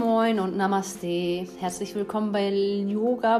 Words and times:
Moin 0.00 0.40
und 0.40 0.56
Namaste. 0.56 1.46
Herzlich 1.58 1.94
willkommen 1.94 2.32
bei 2.32 2.48
Yoga 2.48 3.36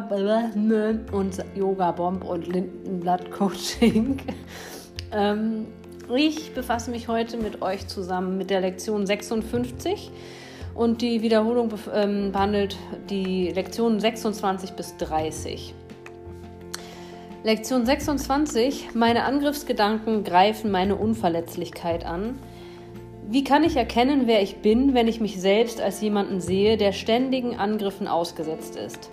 und 1.11 1.39
Yoga 1.57 1.91
Bomb 1.93 2.23
und 2.23 2.49
Lindenblatt 2.49 3.31
Coaching. 3.31 4.19
Ähm, 5.13 5.67
ich 6.15 6.53
befasse 6.55 6.93
mich 6.93 7.09
heute 7.09 7.37
mit 7.37 7.63
euch 7.63 7.89
zusammen 7.89 8.39
mit 8.39 8.49
der 8.49 8.61
Lektion 8.61 9.07
56 9.07 10.13
und 10.75 11.03
die 11.03 11.23
Wiederholung 11.23 11.73
ähm, 11.93 12.31
behandelt 12.31 12.77
die 13.09 13.49
Lektionen 13.49 13.99
26 13.99 14.73
bis 14.75 14.97
30. 14.99 15.75
Lektion 17.43 17.87
26. 17.87 18.95
Meine 18.95 19.25
Angriffsgedanken 19.25 20.23
greifen 20.23 20.71
meine 20.71 20.95
Unverletzlichkeit 20.95 22.05
an. 22.05 22.39
Wie 23.33 23.45
kann 23.45 23.63
ich 23.63 23.77
erkennen, 23.77 24.23
wer 24.27 24.43
ich 24.43 24.57
bin, 24.57 24.93
wenn 24.93 25.07
ich 25.07 25.21
mich 25.21 25.41
selbst 25.41 25.81
als 25.81 26.01
jemanden 26.01 26.41
sehe, 26.41 26.77
der 26.77 26.91
ständigen 26.91 27.55
Angriffen 27.55 28.09
ausgesetzt 28.09 28.75
ist? 28.75 29.09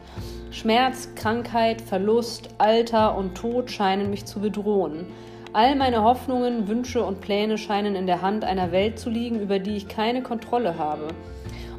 Schmerz, 0.49 1.09
Krankheit, 1.13 1.81
Verlust, 1.81 2.49
Alter 2.57 3.16
und 3.16 3.35
Tod 3.35 3.70
scheinen 3.70 4.09
mich 4.09 4.26
zu 4.26 4.40
bedrohen. 4.40 5.05
All 5.53 5.76
meine 5.76 6.02
Hoffnungen, 6.02 6.67
Wünsche 6.67 7.05
und 7.05 7.21
Pläne 7.21 7.59
scheinen 7.59 7.95
in 7.95 8.07
der 8.07 8.23
Hand 8.23 8.43
einer 8.43 8.71
Welt 8.71 8.98
zu 8.98 9.12
liegen, 9.12 9.40
über 9.40 9.59
die 9.59 9.77
ich 9.77 9.88
keine 9.88 10.23
Kontrolle 10.23 10.79
habe. 10.79 11.09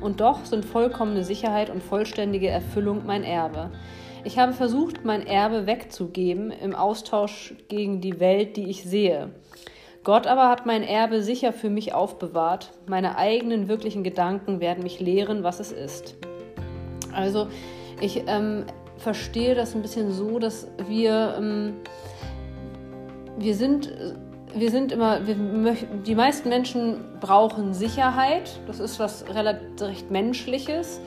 Und 0.00 0.20
doch 0.20 0.44
sind 0.44 0.64
vollkommene 0.64 1.24
Sicherheit 1.24 1.70
und 1.70 1.82
vollständige 1.82 2.50
Erfüllung 2.50 3.04
mein 3.04 3.24
Erbe. 3.24 3.72
Ich 4.22 4.38
habe 4.38 4.52
versucht, 4.52 5.04
mein 5.04 5.26
Erbe 5.26 5.66
wegzugeben 5.66 6.52
im 6.52 6.76
Austausch 6.76 7.54
gegen 7.66 8.00
die 8.00 8.20
Welt, 8.20 8.56
die 8.56 8.70
ich 8.70 8.84
sehe. 8.84 9.30
Gott 10.08 10.26
aber 10.26 10.48
hat 10.48 10.64
mein 10.64 10.82
Erbe 10.84 11.22
sicher 11.22 11.52
für 11.52 11.68
mich 11.68 11.92
aufbewahrt. 11.92 12.70
Meine 12.86 13.18
eigenen 13.18 13.68
wirklichen 13.68 14.02
Gedanken 14.02 14.58
werden 14.58 14.82
mich 14.82 15.00
lehren, 15.00 15.42
was 15.42 15.60
es 15.60 15.70
ist. 15.70 16.16
Also 17.12 17.48
ich 18.00 18.22
ähm, 18.26 18.64
verstehe 18.96 19.54
das 19.54 19.74
ein 19.74 19.82
bisschen 19.82 20.10
so, 20.10 20.38
dass 20.38 20.66
wir, 20.88 21.34
ähm, 21.36 21.74
wir 23.36 23.54
sind 23.54 23.92
wir 24.54 24.70
sind 24.70 24.92
immer, 24.92 25.26
wir 25.26 25.36
möchten, 25.36 26.02
die 26.04 26.14
meisten 26.14 26.48
Menschen 26.48 27.04
brauchen 27.20 27.74
Sicherheit. 27.74 28.60
Das 28.66 28.80
ist 28.80 28.98
was 28.98 29.26
relativ 29.28 29.82
recht 29.82 30.10
Menschliches. 30.10 31.02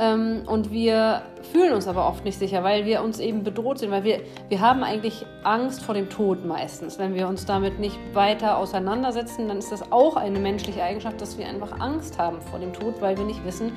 Ähm, 0.00 0.44
und 0.46 0.72
wir 0.72 1.22
fühlen 1.52 1.74
uns 1.74 1.86
aber 1.86 2.08
oft 2.08 2.24
nicht 2.24 2.38
sicher, 2.38 2.64
weil 2.64 2.86
wir 2.86 3.02
uns 3.02 3.20
eben 3.20 3.44
bedroht 3.44 3.78
sind, 3.78 3.90
weil 3.90 4.02
wir, 4.02 4.20
wir 4.48 4.60
haben 4.60 4.82
eigentlich 4.82 5.26
Angst 5.44 5.82
vor 5.82 5.94
dem 5.94 6.08
Tod 6.08 6.46
meistens. 6.46 6.98
Wenn 6.98 7.14
wir 7.14 7.28
uns 7.28 7.44
damit 7.44 7.78
nicht 7.78 7.98
weiter 8.14 8.56
auseinandersetzen, 8.56 9.46
dann 9.46 9.58
ist 9.58 9.70
das 9.70 9.92
auch 9.92 10.16
eine 10.16 10.38
menschliche 10.38 10.82
Eigenschaft, 10.82 11.20
dass 11.20 11.36
wir 11.36 11.46
einfach 11.46 11.80
Angst 11.80 12.18
haben 12.18 12.40
vor 12.40 12.58
dem 12.58 12.72
Tod, 12.72 13.02
weil 13.02 13.18
wir 13.18 13.24
nicht 13.26 13.44
wissen, 13.44 13.72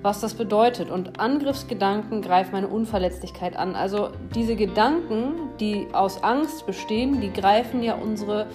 was 0.00 0.20
das 0.20 0.32
bedeutet. 0.32 0.90
Und 0.90 1.20
Angriffsgedanken 1.20 2.22
greifen 2.22 2.52
meine 2.52 2.68
Unverletzlichkeit 2.68 3.54
an. 3.54 3.74
Also 3.74 4.08
diese 4.34 4.56
Gedanken, 4.56 5.34
die 5.60 5.86
aus 5.92 6.22
Angst 6.22 6.64
bestehen, 6.64 7.20
die 7.20 7.30
greifen 7.30 7.82
ja 7.82 7.94
unsere 7.94 8.46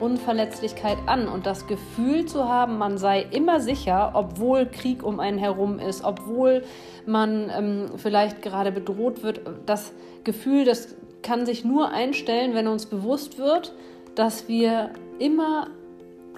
Unverletzlichkeit 0.00 0.98
an 1.06 1.28
und 1.28 1.46
das 1.46 1.66
Gefühl 1.66 2.26
zu 2.26 2.48
haben, 2.48 2.78
man 2.78 2.98
sei 2.98 3.26
immer 3.30 3.60
sicher, 3.60 4.12
obwohl 4.14 4.66
Krieg 4.66 5.02
um 5.02 5.20
einen 5.20 5.38
herum 5.38 5.78
ist, 5.78 6.04
obwohl 6.04 6.64
man 7.06 7.50
ähm, 7.56 7.90
vielleicht 7.96 8.42
gerade 8.42 8.72
bedroht 8.72 9.22
wird, 9.22 9.40
das 9.66 9.92
Gefühl, 10.24 10.64
das 10.64 10.96
kann 11.22 11.46
sich 11.46 11.64
nur 11.64 11.90
einstellen, 11.90 12.54
wenn 12.54 12.68
uns 12.68 12.86
bewusst 12.86 13.38
wird, 13.38 13.72
dass 14.14 14.48
wir 14.48 14.90
immer 15.18 15.68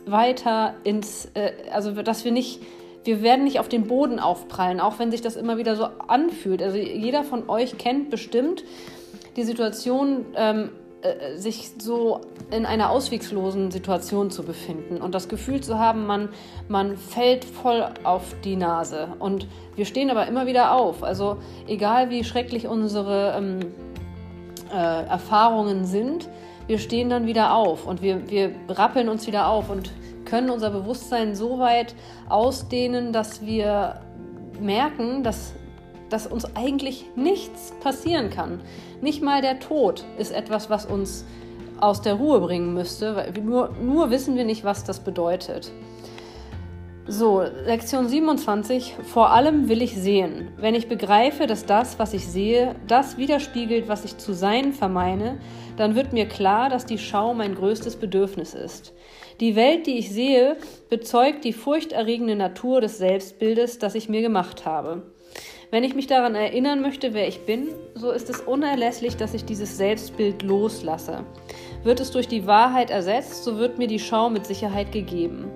weiter 0.06 0.74
ins, 0.84 1.30
äh, 1.34 1.52
also 1.72 1.92
dass 2.02 2.24
wir 2.24 2.32
nicht, 2.32 2.62
wir 3.04 3.22
werden 3.22 3.44
nicht 3.44 3.60
auf 3.60 3.68
den 3.68 3.86
Boden 3.86 4.18
aufprallen, 4.18 4.80
auch 4.80 4.98
wenn 4.98 5.10
sich 5.10 5.20
das 5.20 5.36
immer 5.36 5.58
wieder 5.58 5.76
so 5.76 5.88
anfühlt. 6.06 6.62
Also 6.62 6.78
jeder 6.78 7.24
von 7.24 7.48
euch 7.48 7.78
kennt 7.78 8.10
bestimmt 8.10 8.64
die 9.36 9.44
Situation, 9.44 10.26
ähm, 10.34 10.70
äh, 11.02 11.36
sich 11.36 11.70
so 11.78 12.22
in 12.50 12.66
einer 12.66 12.90
auswegslosen 12.90 13.70
Situation 13.70 14.30
zu 14.30 14.42
befinden 14.42 15.00
und 15.00 15.14
das 15.14 15.28
Gefühl 15.28 15.60
zu 15.60 15.78
haben, 15.78 16.06
man, 16.06 16.28
man 16.68 16.96
fällt 16.96 17.44
voll 17.44 17.88
auf 18.02 18.34
die 18.42 18.56
Nase. 18.56 19.08
Und 19.20 19.46
wir 19.76 19.84
stehen 19.84 20.10
aber 20.10 20.26
immer 20.26 20.46
wieder 20.46 20.72
auf. 20.72 21.04
Also 21.04 21.38
egal 21.68 22.10
wie 22.10 22.24
schrecklich 22.24 22.66
unsere 22.66 23.34
ähm, 23.36 23.60
äh, 24.72 25.04
Erfahrungen 25.06 25.84
sind, 25.84 26.28
wir 26.66 26.78
stehen 26.78 27.08
dann 27.08 27.26
wieder 27.26 27.54
auf 27.54 27.86
und 27.86 28.02
wir, 28.02 28.28
wir 28.28 28.50
rappeln 28.68 29.08
uns 29.08 29.26
wieder 29.26 29.48
auf 29.48 29.70
und 29.70 29.92
können 30.24 30.50
unser 30.50 30.70
Bewusstsein 30.70 31.34
so 31.34 31.58
weit 31.58 31.94
ausdehnen, 32.28 33.12
dass 33.12 33.46
wir 33.46 34.00
merken, 34.60 35.22
dass 35.22 35.54
dass 36.10 36.26
uns 36.26 36.56
eigentlich 36.56 37.06
nichts 37.16 37.72
passieren 37.80 38.30
kann. 38.30 38.60
Nicht 39.00 39.22
mal 39.22 39.42
der 39.42 39.60
Tod 39.60 40.04
ist 40.18 40.32
etwas, 40.32 40.70
was 40.70 40.86
uns 40.86 41.24
aus 41.80 42.02
der 42.02 42.14
Ruhe 42.14 42.40
bringen 42.40 42.74
müsste, 42.74 43.16
weil 43.16 43.32
nur, 43.42 43.70
nur 43.80 44.10
wissen 44.10 44.36
wir 44.36 44.44
nicht, 44.44 44.64
was 44.64 44.84
das 44.84 45.00
bedeutet. 45.00 45.72
So, 47.10 47.42
Lektion 47.64 48.06
27. 48.06 48.96
Vor 49.02 49.30
allem 49.30 49.70
will 49.70 49.80
ich 49.80 49.96
sehen. 49.96 50.48
Wenn 50.58 50.74
ich 50.74 50.88
begreife, 50.88 51.46
dass 51.46 51.64
das, 51.64 51.98
was 51.98 52.12
ich 52.12 52.26
sehe, 52.26 52.74
das 52.86 53.16
widerspiegelt, 53.16 53.88
was 53.88 54.04
ich 54.04 54.18
zu 54.18 54.34
sein 54.34 54.74
vermeine, 54.74 55.38
dann 55.78 55.94
wird 55.94 56.12
mir 56.12 56.26
klar, 56.26 56.68
dass 56.68 56.84
die 56.84 56.98
Schau 56.98 57.32
mein 57.32 57.54
größtes 57.54 57.96
Bedürfnis 57.96 58.52
ist. 58.52 58.92
Die 59.40 59.56
Welt, 59.56 59.86
die 59.86 59.96
ich 59.96 60.10
sehe, 60.10 60.58
bezeugt 60.90 61.44
die 61.44 61.54
furchterregende 61.54 62.36
Natur 62.36 62.82
des 62.82 62.98
Selbstbildes, 62.98 63.78
das 63.78 63.94
ich 63.94 64.10
mir 64.10 64.20
gemacht 64.20 64.66
habe. 64.66 65.02
Wenn 65.70 65.84
ich 65.84 65.94
mich 65.94 66.06
daran 66.06 66.34
erinnern 66.34 66.80
möchte, 66.80 67.12
wer 67.12 67.28
ich 67.28 67.44
bin, 67.44 67.68
so 67.94 68.10
ist 68.10 68.30
es 68.30 68.40
unerlässlich, 68.40 69.18
dass 69.18 69.34
ich 69.34 69.44
dieses 69.44 69.76
Selbstbild 69.76 70.42
loslasse. 70.42 71.24
Wird 71.82 72.00
es 72.00 72.10
durch 72.10 72.26
die 72.26 72.46
Wahrheit 72.46 72.90
ersetzt, 72.90 73.44
so 73.44 73.58
wird 73.58 73.76
mir 73.76 73.86
die 73.86 73.98
Schau 73.98 74.30
mit 74.30 74.46
Sicherheit 74.46 74.92
gegeben. 74.92 75.50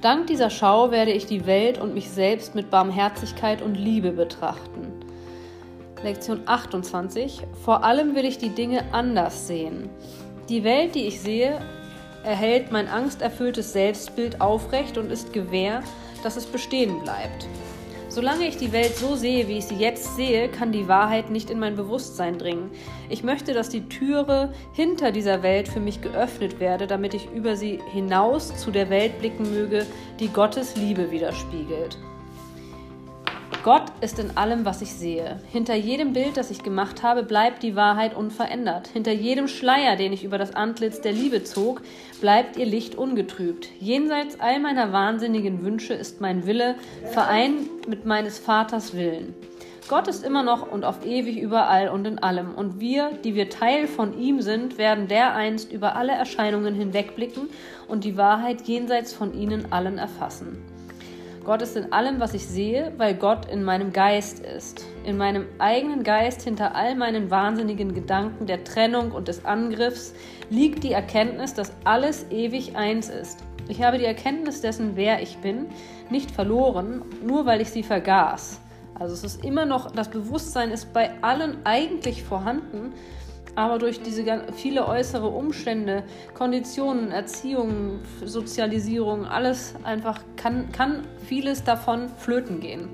Dank 0.00 0.28
dieser 0.28 0.48
Schau 0.48 0.90
werde 0.90 1.12
ich 1.12 1.26
die 1.26 1.44
Welt 1.44 1.78
und 1.78 1.92
mich 1.92 2.08
selbst 2.08 2.54
mit 2.54 2.70
Barmherzigkeit 2.70 3.60
und 3.60 3.74
Liebe 3.74 4.12
betrachten. 4.12 4.92
Lektion 6.02 6.40
28. 6.46 7.42
Vor 7.64 7.84
allem 7.84 8.14
will 8.14 8.24
ich 8.24 8.38
die 8.38 8.50
Dinge 8.50 8.82
anders 8.92 9.46
sehen. 9.46 9.90
Die 10.48 10.64
Welt, 10.64 10.94
die 10.94 11.06
ich 11.06 11.20
sehe, 11.20 11.60
erhält 12.24 12.72
mein 12.72 12.88
angsterfülltes 12.88 13.74
Selbstbild 13.74 14.40
aufrecht 14.40 14.96
und 14.96 15.12
ist 15.12 15.34
gewähr, 15.34 15.82
dass 16.22 16.36
es 16.36 16.46
bestehen 16.46 17.02
bleibt. 17.02 17.46
Solange 18.18 18.48
ich 18.48 18.56
die 18.56 18.72
Welt 18.72 18.96
so 18.96 19.14
sehe, 19.14 19.46
wie 19.46 19.58
ich 19.58 19.66
sie 19.66 19.76
jetzt 19.76 20.16
sehe, 20.16 20.48
kann 20.48 20.72
die 20.72 20.88
Wahrheit 20.88 21.30
nicht 21.30 21.50
in 21.50 21.60
mein 21.60 21.76
Bewusstsein 21.76 22.36
dringen. 22.36 22.68
Ich 23.08 23.22
möchte, 23.22 23.54
dass 23.54 23.68
die 23.68 23.88
Türe 23.88 24.52
hinter 24.72 25.12
dieser 25.12 25.44
Welt 25.44 25.68
für 25.68 25.78
mich 25.78 26.00
geöffnet 26.00 26.58
werde, 26.58 26.88
damit 26.88 27.14
ich 27.14 27.30
über 27.30 27.54
sie 27.54 27.78
hinaus 27.92 28.56
zu 28.56 28.72
der 28.72 28.90
Welt 28.90 29.20
blicken 29.20 29.48
möge, 29.54 29.86
die 30.18 30.26
Gottes 30.26 30.74
Liebe 30.74 31.12
widerspiegelt. 31.12 31.96
Gott 33.64 33.82
ist 34.00 34.20
in 34.20 34.36
allem, 34.36 34.64
was 34.64 34.82
ich 34.82 34.92
sehe. 34.92 35.40
Hinter 35.50 35.74
jedem 35.74 36.12
Bild, 36.12 36.36
das 36.36 36.50
ich 36.50 36.62
gemacht 36.62 37.02
habe, 37.02 37.24
bleibt 37.24 37.64
die 37.64 37.74
Wahrheit 37.74 38.14
unverändert. 38.14 38.86
Hinter 38.88 39.12
jedem 39.12 39.48
Schleier, 39.48 39.96
den 39.96 40.12
ich 40.12 40.22
über 40.22 40.38
das 40.38 40.54
Antlitz 40.54 41.00
der 41.00 41.12
Liebe 41.12 41.42
zog, 41.42 41.82
bleibt 42.20 42.56
ihr 42.56 42.66
Licht 42.66 42.94
ungetrübt. 42.94 43.68
Jenseits 43.80 44.38
all 44.38 44.60
meiner 44.60 44.92
wahnsinnigen 44.92 45.64
Wünsche 45.64 45.92
ist 45.92 46.20
mein 46.20 46.46
Wille 46.46 46.76
vereint 47.12 47.88
mit 47.88 48.06
meines 48.06 48.38
Vaters 48.38 48.94
Willen. 48.94 49.34
Gott 49.88 50.06
ist 50.06 50.24
immer 50.24 50.42
noch 50.42 50.70
und 50.70 50.84
auf 50.84 51.04
ewig 51.04 51.38
überall 51.38 51.88
und 51.88 52.06
in 52.06 52.18
allem, 52.18 52.54
und 52.54 52.78
wir, 52.78 53.10
die 53.24 53.34
wir 53.34 53.50
Teil 53.50 53.86
von 53.86 54.18
ihm 54.18 54.40
sind, 54.40 54.78
werden 54.78 55.08
dereinst 55.08 55.72
über 55.72 55.96
alle 55.96 56.12
Erscheinungen 56.12 56.74
hinwegblicken 56.74 57.48
und 57.88 58.04
die 58.04 58.16
Wahrheit 58.16 58.62
jenseits 58.62 59.12
von 59.12 59.34
ihnen 59.34 59.72
allen 59.72 59.98
erfassen. 59.98 60.77
Gott 61.44 61.62
ist 61.62 61.76
in 61.76 61.92
allem, 61.92 62.20
was 62.20 62.34
ich 62.34 62.46
sehe, 62.46 62.92
weil 62.98 63.14
Gott 63.14 63.46
in 63.46 63.64
meinem 63.64 63.92
Geist 63.92 64.40
ist. 64.40 64.84
In 65.04 65.16
meinem 65.16 65.46
eigenen 65.58 66.02
Geist 66.02 66.42
hinter 66.42 66.74
all 66.74 66.94
meinen 66.94 67.30
wahnsinnigen 67.30 67.94
Gedanken 67.94 68.46
der 68.46 68.64
Trennung 68.64 69.12
und 69.12 69.28
des 69.28 69.44
Angriffs 69.44 70.14
liegt 70.50 70.84
die 70.84 70.92
Erkenntnis, 70.92 71.54
dass 71.54 71.72
alles 71.84 72.26
ewig 72.30 72.76
eins 72.76 73.08
ist. 73.08 73.38
Ich 73.68 73.82
habe 73.82 73.98
die 73.98 74.04
Erkenntnis 74.04 74.60
dessen, 74.60 74.96
wer 74.96 75.22
ich 75.22 75.38
bin, 75.38 75.66
nicht 76.10 76.30
verloren, 76.30 77.02
nur 77.24 77.46
weil 77.46 77.60
ich 77.60 77.70
sie 77.70 77.82
vergaß. 77.82 78.60
Also 78.94 79.14
es 79.14 79.24
ist 79.24 79.44
immer 79.44 79.64
noch, 79.64 79.90
das 79.90 80.08
Bewusstsein 80.08 80.70
ist 80.70 80.92
bei 80.92 81.10
allen 81.22 81.58
eigentlich 81.64 82.24
vorhanden, 82.24 82.92
aber 83.58 83.80
durch 83.80 84.00
diese 84.00 84.24
viele 84.54 84.86
äußere 84.86 85.26
Umstände, 85.26 86.04
Konditionen, 86.32 87.10
Erziehung, 87.10 87.98
Sozialisierung, 88.24 89.26
alles 89.26 89.74
einfach 89.82 90.20
kann, 90.36 90.70
kann 90.70 91.02
vieles 91.26 91.64
davon 91.64 92.08
flöten 92.18 92.60
gehen. 92.60 92.88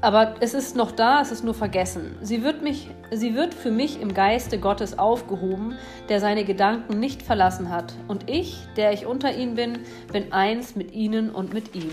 Aber 0.00 0.34
es 0.40 0.54
ist 0.54 0.74
noch 0.74 0.90
da, 0.90 1.20
es 1.20 1.30
ist 1.30 1.44
nur 1.44 1.54
vergessen. 1.54 2.16
Sie 2.20 2.42
wird, 2.42 2.62
mich, 2.62 2.90
sie 3.12 3.36
wird 3.36 3.54
für 3.54 3.70
mich 3.70 4.00
im 4.00 4.12
Geiste 4.12 4.58
Gottes 4.58 4.98
aufgehoben, 4.98 5.78
der 6.08 6.18
seine 6.18 6.44
Gedanken 6.44 6.98
nicht 6.98 7.22
verlassen 7.22 7.70
hat. 7.70 7.94
Und 8.08 8.28
ich, 8.28 8.58
der 8.76 8.92
ich 8.92 9.06
unter 9.06 9.32
ihnen 9.32 9.54
bin, 9.54 9.78
bin 10.12 10.32
eins 10.32 10.74
mit 10.74 10.92
ihnen 10.92 11.30
und 11.30 11.54
mit 11.54 11.76
ihm. 11.76 11.92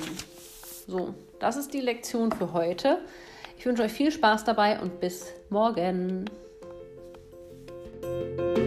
So, 0.88 1.14
das 1.40 1.58
ist 1.58 1.76
die 1.76 1.82
Lektion 1.82 2.32
für 2.32 2.54
heute. 2.54 2.98
Ich 3.60 3.68
wünsche 3.68 3.84
euch 3.84 3.94
viel 3.94 4.12
Spaß 4.12 4.46
dabei 4.46 4.80
und 4.82 5.00
bis 5.00 5.32
morgen. 5.52 6.26
Música 8.04 8.63